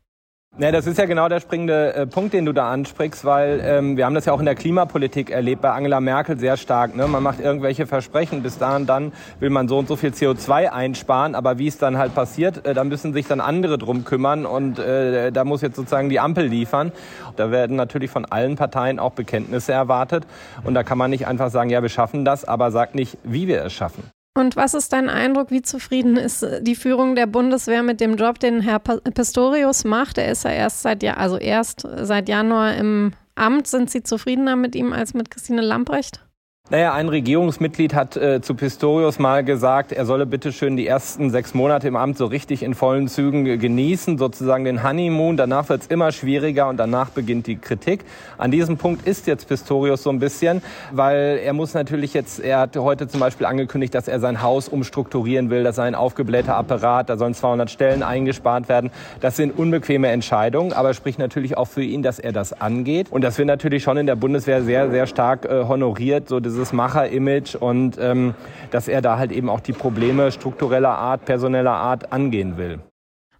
Ja, 0.59 0.71
das 0.71 0.87
ist 0.87 0.97
ja 0.97 1.05
genau 1.05 1.29
der 1.29 1.39
springende 1.39 1.93
äh, 1.93 2.07
Punkt, 2.07 2.33
den 2.33 2.43
du 2.43 2.51
da 2.51 2.71
ansprichst, 2.71 3.23
weil 3.25 3.61
ähm, 3.63 3.95
wir 3.95 4.05
haben 4.07 4.15
das 4.15 4.25
ja 4.25 4.33
auch 4.33 4.39
in 4.39 4.45
der 4.45 4.55
Klimapolitik 4.55 5.29
erlebt, 5.29 5.61
bei 5.61 5.69
Angela 5.69 6.01
Merkel 6.01 6.39
sehr 6.39 6.57
stark. 6.57 6.95
Ne? 6.95 7.07
Man 7.07 7.21
macht 7.21 7.39
irgendwelche 7.39 7.85
Versprechen, 7.85 8.41
bis 8.41 8.57
dahin 8.57 8.87
dann 8.87 9.11
will 9.39 9.51
man 9.51 9.67
so 9.67 9.77
und 9.77 9.87
so 9.87 9.95
viel 9.95 10.09
CO2 10.09 10.69
einsparen, 10.69 11.35
aber 11.35 11.59
wie 11.59 11.67
es 11.67 11.77
dann 11.77 11.99
halt 11.99 12.15
passiert, 12.15 12.65
äh, 12.65 12.73
da 12.73 12.83
müssen 12.83 13.13
sich 13.13 13.27
dann 13.27 13.39
andere 13.39 13.77
drum 13.77 14.03
kümmern 14.03 14.47
und 14.47 14.79
äh, 14.79 15.31
da 15.31 15.43
muss 15.43 15.61
jetzt 15.61 15.75
sozusagen 15.75 16.09
die 16.09 16.19
Ampel 16.19 16.47
liefern. 16.47 16.91
Da 17.35 17.51
werden 17.51 17.75
natürlich 17.75 18.09
von 18.09 18.25
allen 18.25 18.55
Parteien 18.55 18.97
auch 18.97 19.11
Bekenntnisse 19.11 19.73
erwartet 19.73 20.25
und 20.63 20.73
da 20.73 20.81
kann 20.81 20.97
man 20.97 21.11
nicht 21.11 21.27
einfach 21.27 21.51
sagen, 21.51 21.69
ja, 21.69 21.83
wir 21.83 21.89
schaffen 21.89 22.25
das, 22.25 22.45
aber 22.45 22.71
sagt 22.71 22.95
nicht, 22.95 23.19
wie 23.23 23.47
wir 23.47 23.63
es 23.63 23.73
schaffen. 23.73 24.09
Und 24.37 24.55
was 24.55 24.75
ist 24.75 24.93
dein 24.93 25.09
Eindruck? 25.09 25.49
Wie 25.49 25.63
zufrieden 25.63 26.15
ist 26.15 26.45
die 26.61 26.75
Führung 26.75 27.15
der 27.15 27.25
Bundeswehr 27.25 27.81
mit 27.81 27.99
dem 27.99 28.17
Job, 28.17 28.37
den 28.37 28.61
Herr 28.61 28.77
Pistorius 28.77 29.83
macht? 29.83 30.19
Er 30.19 30.31
ist 30.31 30.43
ja 30.43 30.51
erst 30.51 30.83
seit 30.83 31.01
Jahr, 31.01 31.17
also 31.17 31.37
erst 31.37 31.87
seit 32.03 32.29
Januar 32.29 32.75
im 32.75 33.13
Amt. 33.33 33.65
Sind 33.65 33.89
Sie 33.89 34.03
zufriedener 34.03 34.55
mit 34.55 34.75
ihm 34.75 34.93
als 34.93 35.15
mit 35.15 35.31
Christine 35.31 35.61
Lamprecht? 35.61 36.26
Naja, 36.69 36.91
ein 36.91 37.07
Regierungsmitglied 37.07 37.93
hat 37.93 38.17
äh, 38.17 38.41
zu 38.41 38.53
Pistorius 38.53 39.19
mal 39.19 39.41
gesagt, 39.45 39.93
er 39.93 40.05
solle 40.05 40.25
bitte 40.25 40.51
schön 40.51 40.75
die 40.75 40.85
ersten 40.85 41.29
sechs 41.29 41.53
Monate 41.53 41.87
im 41.87 41.95
Amt 41.95 42.17
so 42.17 42.25
richtig 42.25 42.61
in 42.61 42.73
vollen 42.75 43.07
Zügen 43.07 43.45
genießen, 43.45 44.17
sozusagen 44.17 44.65
den 44.65 44.83
Honeymoon. 44.83 45.37
Danach 45.37 45.69
wird 45.69 45.83
es 45.83 45.87
immer 45.87 46.11
schwieriger 46.11 46.67
und 46.67 46.75
danach 46.75 47.09
beginnt 47.11 47.47
die 47.47 47.55
Kritik. 47.55 48.03
An 48.37 48.51
diesem 48.51 48.75
Punkt 48.75 49.07
ist 49.07 49.27
jetzt 49.27 49.47
Pistorius 49.47 50.03
so 50.03 50.09
ein 50.09 50.19
bisschen, 50.19 50.61
weil 50.91 51.39
er 51.41 51.53
muss 51.53 51.73
natürlich 51.73 52.13
jetzt, 52.13 52.41
er 52.41 52.59
hat 52.59 52.75
heute 52.75 53.07
zum 53.07 53.21
Beispiel 53.21 53.45
angekündigt, 53.45 53.95
dass 53.95 54.09
er 54.09 54.19
sein 54.19 54.41
Haus 54.41 54.67
umstrukturieren 54.67 55.49
will, 55.49 55.63
das 55.63 55.77
sei 55.77 55.87
ein 55.87 55.95
aufgeblähter 55.95 56.57
Apparat, 56.57 57.09
da 57.09 57.15
sollen 57.15 57.33
200 57.33 57.71
Stellen 57.71 58.03
eingespart 58.03 58.67
werden. 58.67 58.91
Das 59.21 59.37
sind 59.37 59.57
unbequeme 59.57 60.09
Entscheidungen, 60.09 60.73
aber 60.73 60.93
spricht 60.93 61.17
natürlich 61.17 61.55
auch 61.55 61.69
für 61.69 61.83
ihn, 61.83 62.03
dass 62.03 62.19
er 62.19 62.33
das 62.33 62.51
angeht. 62.51 63.07
Und 63.09 63.23
das 63.23 63.37
wird 63.37 63.47
natürlich 63.47 63.83
schon 63.83 63.95
in 63.95 64.05
der 64.05 64.17
Bundeswehr 64.17 64.63
sehr, 64.63 64.91
sehr 64.91 65.07
stark 65.07 65.45
äh, 65.45 65.63
honoriert, 65.63 66.27
so 66.27 66.41
dieses 66.41 66.56
Macher-Image 66.73 67.55
und 67.55 67.97
ähm, 67.99 68.33
dass 68.71 68.87
er 68.87 69.01
da 69.01 69.17
halt 69.17 69.31
eben 69.31 69.49
auch 69.49 69.59
die 69.59 69.73
Probleme 69.73 70.31
struktureller 70.31 70.97
Art, 70.97 71.25
personeller 71.25 71.71
Art 71.71 72.11
angehen 72.11 72.57
will. 72.57 72.79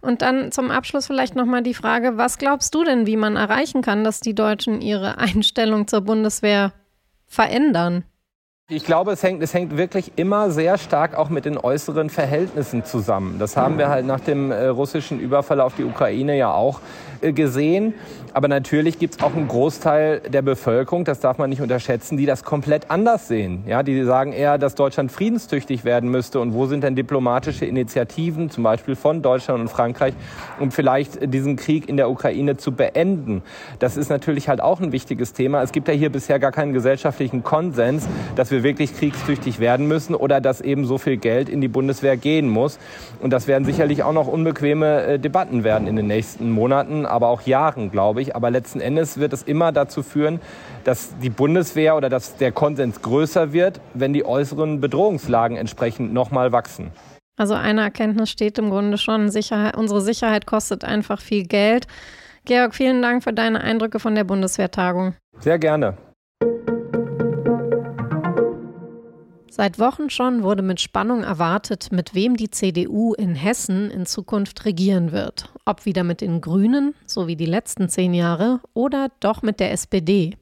Und 0.02 0.22
dann 0.22 0.52
zum 0.52 0.72
Abschluss 0.72 1.08
vielleicht 1.08 1.36
nochmal 1.36 1.64
die 1.64 1.74
Frage, 1.74 2.18
was 2.18 2.38
glaubst 2.38 2.74
du 2.76 2.84
denn, 2.84 3.08
wie 3.08 3.18
man 3.18 3.36
erreichen 3.36 3.82
kann, 3.82 4.04
dass 4.04 4.20
die 4.20 4.36
Deutschen 4.36 4.82
ihre 4.82 5.18
Einstellung 5.18 5.88
zur 5.88 6.02
Bundeswehr 6.02 6.74
verändern? 7.26 8.04
Ich 8.70 8.84
glaube, 8.84 9.14
es 9.14 9.24
hängt, 9.24 9.42
es 9.42 9.54
hängt 9.54 9.78
wirklich 9.78 10.12
immer 10.18 10.52
sehr 10.52 10.78
stark 10.78 11.16
auch 11.16 11.30
mit 11.30 11.46
den 11.46 11.58
äußeren 11.58 12.10
Verhältnissen 12.10 12.84
zusammen. 12.84 13.40
Das 13.40 13.56
haben 13.56 13.78
wir 13.78 13.88
halt 13.88 14.06
nach 14.06 14.20
dem 14.20 14.52
äh, 14.52 14.66
russischen 14.66 15.22
Überfall 15.22 15.62
auf 15.62 15.76
die 15.76 15.86
Ukraine 15.86 16.38
ja 16.38 16.52
auch 16.52 16.82
äh, 17.22 17.32
gesehen. 17.32 17.94
Aber 18.34 18.50
natürlich 18.50 19.00
gibt 19.00 19.16
es 19.16 19.24
auch 19.24 19.34
einen 19.34 19.48
Großteil 19.48 20.20
der 20.20 20.42
Bevölkerung, 20.44 21.06
das 21.06 21.22
darf 21.22 21.38
man 21.40 21.50
nicht 21.50 21.62
unterschätzen, 21.62 22.18
die 22.18 22.26
das 22.28 22.44
komplett 22.44 22.92
anders 22.92 23.28
sehen. 23.28 23.64
Ja, 23.66 23.82
die 23.82 24.04
sagen 24.04 24.32
eher, 24.34 24.58
dass 24.58 24.76
Deutschland 24.76 25.12
friedenstüchtig 25.12 25.86
werden 25.86 26.12
müsste. 26.12 26.40
Und 26.40 26.54
wo 26.54 26.68
sind 26.68 26.84
denn 26.84 26.96
diplomatische 26.96 27.66
Initiativen, 27.66 28.52
zum 28.52 28.64
Beispiel 28.64 28.96
von 28.96 29.22
Deutschland 29.22 29.62
und 29.62 29.70
Frankreich, 29.70 30.14
um 30.60 30.72
vielleicht 30.72 31.34
diesen 31.34 31.56
Krieg 31.56 31.90
in 31.90 31.98
der 31.98 32.12
Ukraine 32.12 32.58
zu 32.58 32.74
beenden? 32.74 33.42
Das 33.80 33.98
ist 33.98 34.10
natürlich 34.10 34.50
halt 34.50 34.62
auch 34.62 34.82
ein 34.82 34.92
wichtiges 34.92 35.34
Thema. 35.34 35.64
Es 35.64 35.72
gibt 35.72 35.88
ja 35.88 35.94
hier 35.94 36.12
bisher 36.12 36.38
gar 36.38 36.52
keinen 36.52 36.74
gesellschaftlichen 36.74 37.44
Konsens, 37.44 38.08
dass 38.36 38.52
wir 38.52 38.57
wirklich 38.64 38.96
kriegstüchtig 38.96 39.60
werden 39.60 39.88
müssen 39.88 40.16
oder 40.16 40.42
dass 40.42 40.62
eben 40.62 40.86
so 40.86 40.98
viel 40.98 41.18
Geld 41.18 41.50
in 41.50 41.62
die 41.62 41.68
Bundeswehr 41.68 42.18
gehen 42.18 42.48
muss. 42.48 42.80
Und 43.22 43.32
das 43.32 43.48
werden 43.48 43.66
sicherlich 43.66 44.04
auch 44.04 44.14
noch 44.14 44.28
unbequeme 44.28 45.04
äh, 45.04 45.20
Debatten 45.20 45.64
werden 45.64 45.88
in 45.88 45.96
den 45.96 46.08
nächsten 46.08 46.52
Monaten 46.52 47.06
aber 47.06 47.28
auch 47.30 47.42
Jahren, 47.42 47.92
glaube 47.92 48.22
ich. 48.22 48.36
Aber 48.36 48.52
letzten 48.52 48.80
Endes 48.80 49.20
wird 49.20 49.34
es 49.34 49.44
immer 49.44 49.72
dazu 49.72 50.04
führen, 50.04 50.40
dass 50.84 51.18
die 51.20 51.30
Bundeswehr 51.30 51.96
oder 51.98 52.10
dass 52.10 52.38
der 52.38 52.52
Konsens 52.52 53.02
größer 53.02 53.54
wird, 53.54 53.82
wenn 53.94 54.14
die 54.14 54.26
äußeren 54.26 54.80
Bedrohungslagen 54.80 55.58
entsprechend 55.58 56.14
nochmal 56.14 56.52
wachsen. 56.52 56.92
Also 57.38 57.54
eine 57.54 57.82
Erkenntnis 57.82 58.30
steht 58.30 58.58
im 58.58 58.70
Grunde 58.70 58.98
schon, 58.98 59.30
Sicherheit, 59.30 59.78
unsere 59.78 60.02
Sicherheit 60.02 60.46
kostet 60.48 60.84
einfach 60.84 61.22
viel 61.22 61.46
Geld. 61.46 61.88
Georg, 62.46 62.74
vielen 62.74 63.02
Dank 63.02 63.24
für 63.24 63.34
deine 63.34 63.62
Eindrücke 63.62 64.00
von 64.00 64.16
der 64.16 64.24
Bundeswehrtagung. 64.24 65.14
Sehr 65.40 65.60
gerne. 65.60 65.98
Seit 69.58 69.80
Wochen 69.80 70.12
schon 70.12 70.44
wurde 70.44 70.62
mit 70.62 70.80
Spannung 70.80 71.24
erwartet, 71.24 71.92
mit 71.92 72.14
wem 72.14 72.38
die 72.38 72.52
CDU 72.52 73.16
in 73.16 73.34
Hessen 73.34 73.90
in 73.90 74.06
Zukunft 74.06 74.66
regieren 74.66 75.12
wird. 75.12 75.52
Ob 75.66 75.88
wieder 75.88 76.04
mit 76.04 76.22
den 76.22 76.42
Grünen, 76.42 76.94
so 77.08 77.26
wie 77.26 77.36
die 77.36 77.48
letzten 77.48 77.90
zehn 77.90 78.14
Jahre, 78.14 78.60
oder 78.76 79.10
doch 79.20 79.42
mit 79.42 79.60
der 79.60 79.72
SPD. 79.72 80.38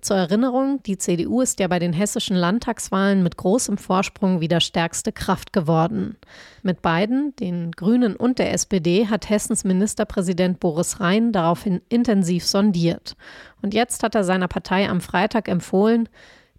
Zur 0.00 0.16
Erinnerung, 0.16 0.82
die 0.84 0.96
CDU 0.96 1.42
ist 1.42 1.60
ja 1.60 1.68
bei 1.68 1.78
den 1.78 1.92
hessischen 1.92 2.36
Landtagswahlen 2.36 3.22
mit 3.22 3.36
großem 3.36 3.76
Vorsprung 3.76 4.40
wieder 4.40 4.60
stärkste 4.60 5.12
Kraft 5.12 5.52
geworden. 5.52 6.16
Mit 6.62 6.80
beiden, 6.80 7.36
den 7.36 7.72
Grünen 7.72 8.16
und 8.16 8.38
der 8.38 8.54
SPD, 8.54 9.08
hat 9.08 9.28
Hessens 9.28 9.64
Ministerpräsident 9.64 10.58
Boris 10.58 11.00
Rhein 11.00 11.32
daraufhin 11.32 11.82
intensiv 11.90 12.46
sondiert. 12.46 13.14
Und 13.60 13.74
jetzt 13.74 14.02
hat 14.02 14.14
er 14.14 14.24
seiner 14.24 14.48
Partei 14.48 14.88
am 14.88 15.02
Freitag 15.02 15.48
empfohlen, 15.48 16.08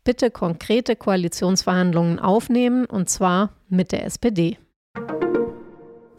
bitte 0.03 0.31
konkrete 0.31 0.95
Koalitionsverhandlungen 0.95 2.19
aufnehmen, 2.19 2.85
und 2.85 3.09
zwar 3.09 3.51
mit 3.69 3.91
der 3.91 4.05
SPD. 4.05 4.57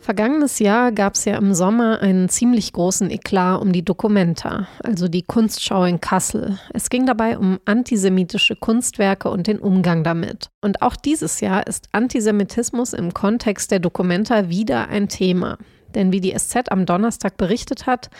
Vergangenes 0.01 0.59
Jahr 0.61 0.93
gab 0.93 1.15
es 1.15 1.27
ja 1.27 1.37
im 1.37 1.53
Sommer 1.53 2.01
einen 2.01 2.31
ziemlich 2.31 2.73
großen 2.73 3.11
Eklat 3.11 3.61
um 3.61 3.71
die 3.71 3.85
Documenta, 3.85 4.67
also 4.83 5.09
die 5.09 5.23
Kunstschau 5.23 5.85
in 5.85 6.01
Kassel. 6.01 6.59
Es 6.73 6.89
ging 6.89 7.05
dabei 7.05 7.37
um 7.37 7.61
antisemitische 7.67 8.57
Kunstwerke 8.57 9.31
und 9.31 9.47
den 9.47 9.59
Umgang 9.59 10.03
damit. 10.03 10.49
Und 10.63 10.81
auch 10.81 10.97
dieses 10.97 11.41
Jahr 11.41 11.67
ist 11.67 11.91
Antisemitismus 11.93 12.95
im 12.95 13.13
Kontext 13.13 13.71
der 13.71 13.79
Documenta 13.79 14.49
wieder 14.49 14.89
ein 14.89 15.09
Thema. 15.09 15.59
Denn 15.95 16.13
wie 16.13 16.21
die 16.21 16.35
SZ 16.37 16.71
am 16.71 16.87
Donnerstag 16.87 17.37
berichtet 17.37 17.87
hat, 17.87 18.11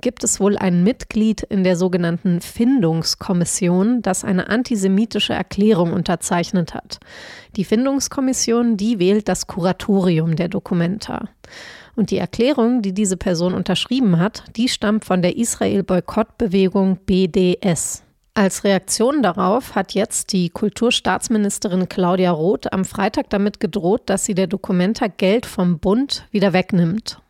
gibt 0.00 0.24
es 0.24 0.40
wohl 0.40 0.56
ein 0.56 0.82
Mitglied 0.82 1.42
in 1.42 1.64
der 1.64 1.76
sogenannten 1.76 2.40
Findungskommission, 2.40 4.02
das 4.02 4.24
eine 4.24 4.48
antisemitische 4.48 5.32
Erklärung 5.32 5.92
unterzeichnet 5.92 6.74
hat. 6.74 7.00
Die 7.56 7.64
Findungskommission, 7.64 8.76
die 8.76 8.98
wählt 8.98 9.28
das 9.28 9.46
Kuratorium 9.46 10.36
der 10.36 10.48
Dokumenta. 10.48 11.28
Und 11.96 12.10
die 12.10 12.18
Erklärung, 12.18 12.82
die 12.82 12.94
diese 12.94 13.16
Person 13.16 13.54
unterschrieben 13.54 14.18
hat, 14.18 14.44
die 14.56 14.68
stammt 14.68 15.04
von 15.04 15.22
der 15.22 15.36
Israel-Boykott-Bewegung 15.36 16.98
BDS. 17.04 18.04
Als 18.40 18.64
Reaktion 18.64 19.22
darauf 19.22 19.74
hat 19.74 19.92
jetzt 19.92 20.32
die 20.32 20.48
Kulturstaatsministerin 20.48 21.90
Claudia 21.90 22.30
Roth 22.30 22.72
am 22.72 22.86
Freitag 22.86 23.28
damit 23.28 23.60
gedroht, 23.60 24.04
dass 24.06 24.24
sie 24.24 24.34
der 24.34 24.46
Dokumenta 24.46 25.08
Geld 25.08 25.44
vom 25.44 25.78
Bund 25.78 26.26
wieder 26.30 26.54
wegnimmt. 26.54 27.20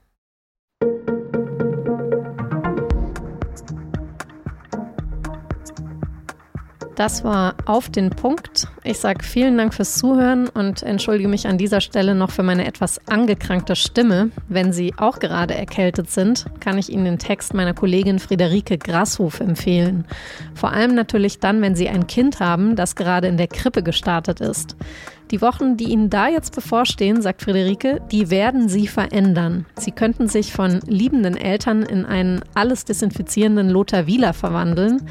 Das 7.00 7.25
war 7.25 7.54
auf 7.64 7.88
den 7.88 8.11
Punkt. 8.11 8.69
Ich 8.85 8.99
sage 8.99 9.25
vielen 9.25 9.57
Dank 9.57 9.73
fürs 9.73 9.97
Zuhören 9.97 10.49
und 10.49 10.83
entschuldige 10.83 11.30
mich 11.30 11.47
an 11.47 11.57
dieser 11.57 11.80
Stelle 11.80 12.14
noch 12.14 12.30
für 12.30 12.42
meine 12.42 12.66
etwas 12.66 13.00
angekrankte 13.09 13.75
Stimme. 13.75 14.33
Wenn 14.50 14.75
Sie 14.75 14.92
auch 14.99 15.19
gerade 15.19 15.54
erkältet 15.54 16.11
sind, 16.11 16.45
kann 16.61 16.76
ich 16.76 16.90
Ihnen 16.90 17.07
den 17.07 17.19
Text 17.19 17.54
meiner 17.54 17.73
Kollegin 17.73 18.19
Friederike 18.19 18.76
Grashof 18.76 19.40
empfehlen. 19.40 20.04
Vor 20.54 20.73
allem 20.75 20.95
natürlich 20.95 21.38
dann, 21.38 21.62
wenn 21.62 21.75
Sie 21.75 21.88
ein 21.88 22.07
Kind 22.07 22.38
haben, 22.38 22.76
das 22.76 22.97
gerade 22.97 23.28
in 23.28 23.38
der 23.38 23.49
Krippe 23.49 23.83
gestartet 23.83 24.42
ist. 24.42 24.76
Die 25.30 25.40
Wochen, 25.40 25.78
die 25.78 25.85
Ihnen 25.85 26.11
da 26.11 26.28
jetzt 26.28 26.54
bevorstehen, 26.54 27.23
sagt 27.23 27.40
Friederike, 27.42 28.02
die 28.11 28.30
werden 28.30 28.69
Sie 28.69 28.88
verändern. 28.88 29.64
Sie 29.78 29.92
könnten 29.92 30.28
sich 30.28 30.52
von 30.52 30.80
liebenden 30.87 31.37
Eltern 31.37 31.83
in 31.83 32.04
einen 32.04 32.42
alles 32.54 32.85
desinfizierenden 32.85 33.71
Lothar 33.71 34.07
Wieler 34.07 34.35
verwandeln, 34.35 35.09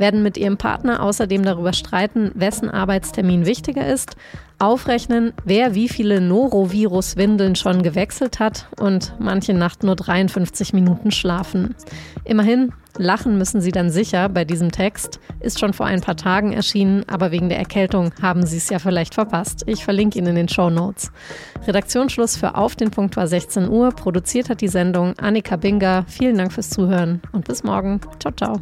werden 0.00 0.24
mit 0.24 0.36
Ihrem 0.36 0.56
Partner 0.56 1.02
außerdem 1.02 1.44
darüber 1.44 1.72
streiten, 1.72 2.32
wessen 2.34 2.68
Arbeitstermin 2.68 3.46
wichtiger 3.46 3.86
ist, 3.86 4.16
aufrechnen, 4.58 5.32
wer 5.44 5.74
wie 5.74 5.88
viele 5.88 6.20
Norovirus-Windeln 6.20 7.56
schon 7.56 7.82
gewechselt 7.82 8.40
hat 8.40 8.66
und 8.78 9.14
manche 9.18 9.54
Nacht 9.54 9.82
nur 9.82 9.96
53 9.96 10.72
Minuten 10.72 11.10
schlafen. 11.10 11.74
Immerhin, 12.24 12.72
lachen 12.98 13.38
müssen 13.38 13.60
Sie 13.60 13.72
dann 13.72 13.90
sicher 13.90 14.28
bei 14.28 14.44
diesem 14.44 14.70
Text. 14.70 15.20
Ist 15.40 15.58
schon 15.58 15.72
vor 15.72 15.86
ein 15.86 16.00
paar 16.00 16.16
Tagen 16.16 16.52
erschienen, 16.52 17.04
aber 17.08 17.30
wegen 17.30 17.48
der 17.48 17.58
Erkältung 17.58 18.12
haben 18.20 18.44
Sie 18.44 18.58
es 18.58 18.68
ja 18.68 18.78
vielleicht 18.78 19.14
verpasst. 19.14 19.62
Ich 19.66 19.84
verlinke 19.84 20.18
Ihnen 20.18 20.28
in 20.28 20.34
den 20.34 20.48
Show 20.48 20.70
Notes. 20.70 21.10
Redaktionsschluss 21.66 22.36
für 22.36 22.54
Auf 22.54 22.76
den 22.76 22.90
Punkt 22.90 23.16
war 23.16 23.26
16 23.26 23.68
Uhr. 23.68 23.90
Produziert 23.90 24.50
hat 24.50 24.60
die 24.60 24.68
Sendung 24.68 25.18
Annika 25.18 25.56
Binger. 25.56 26.04
Vielen 26.06 26.36
Dank 26.36 26.52
fürs 26.52 26.70
Zuhören 26.70 27.22
und 27.32 27.46
bis 27.46 27.62
morgen. 27.62 28.00
Ciao, 28.18 28.32
ciao. 28.34 28.60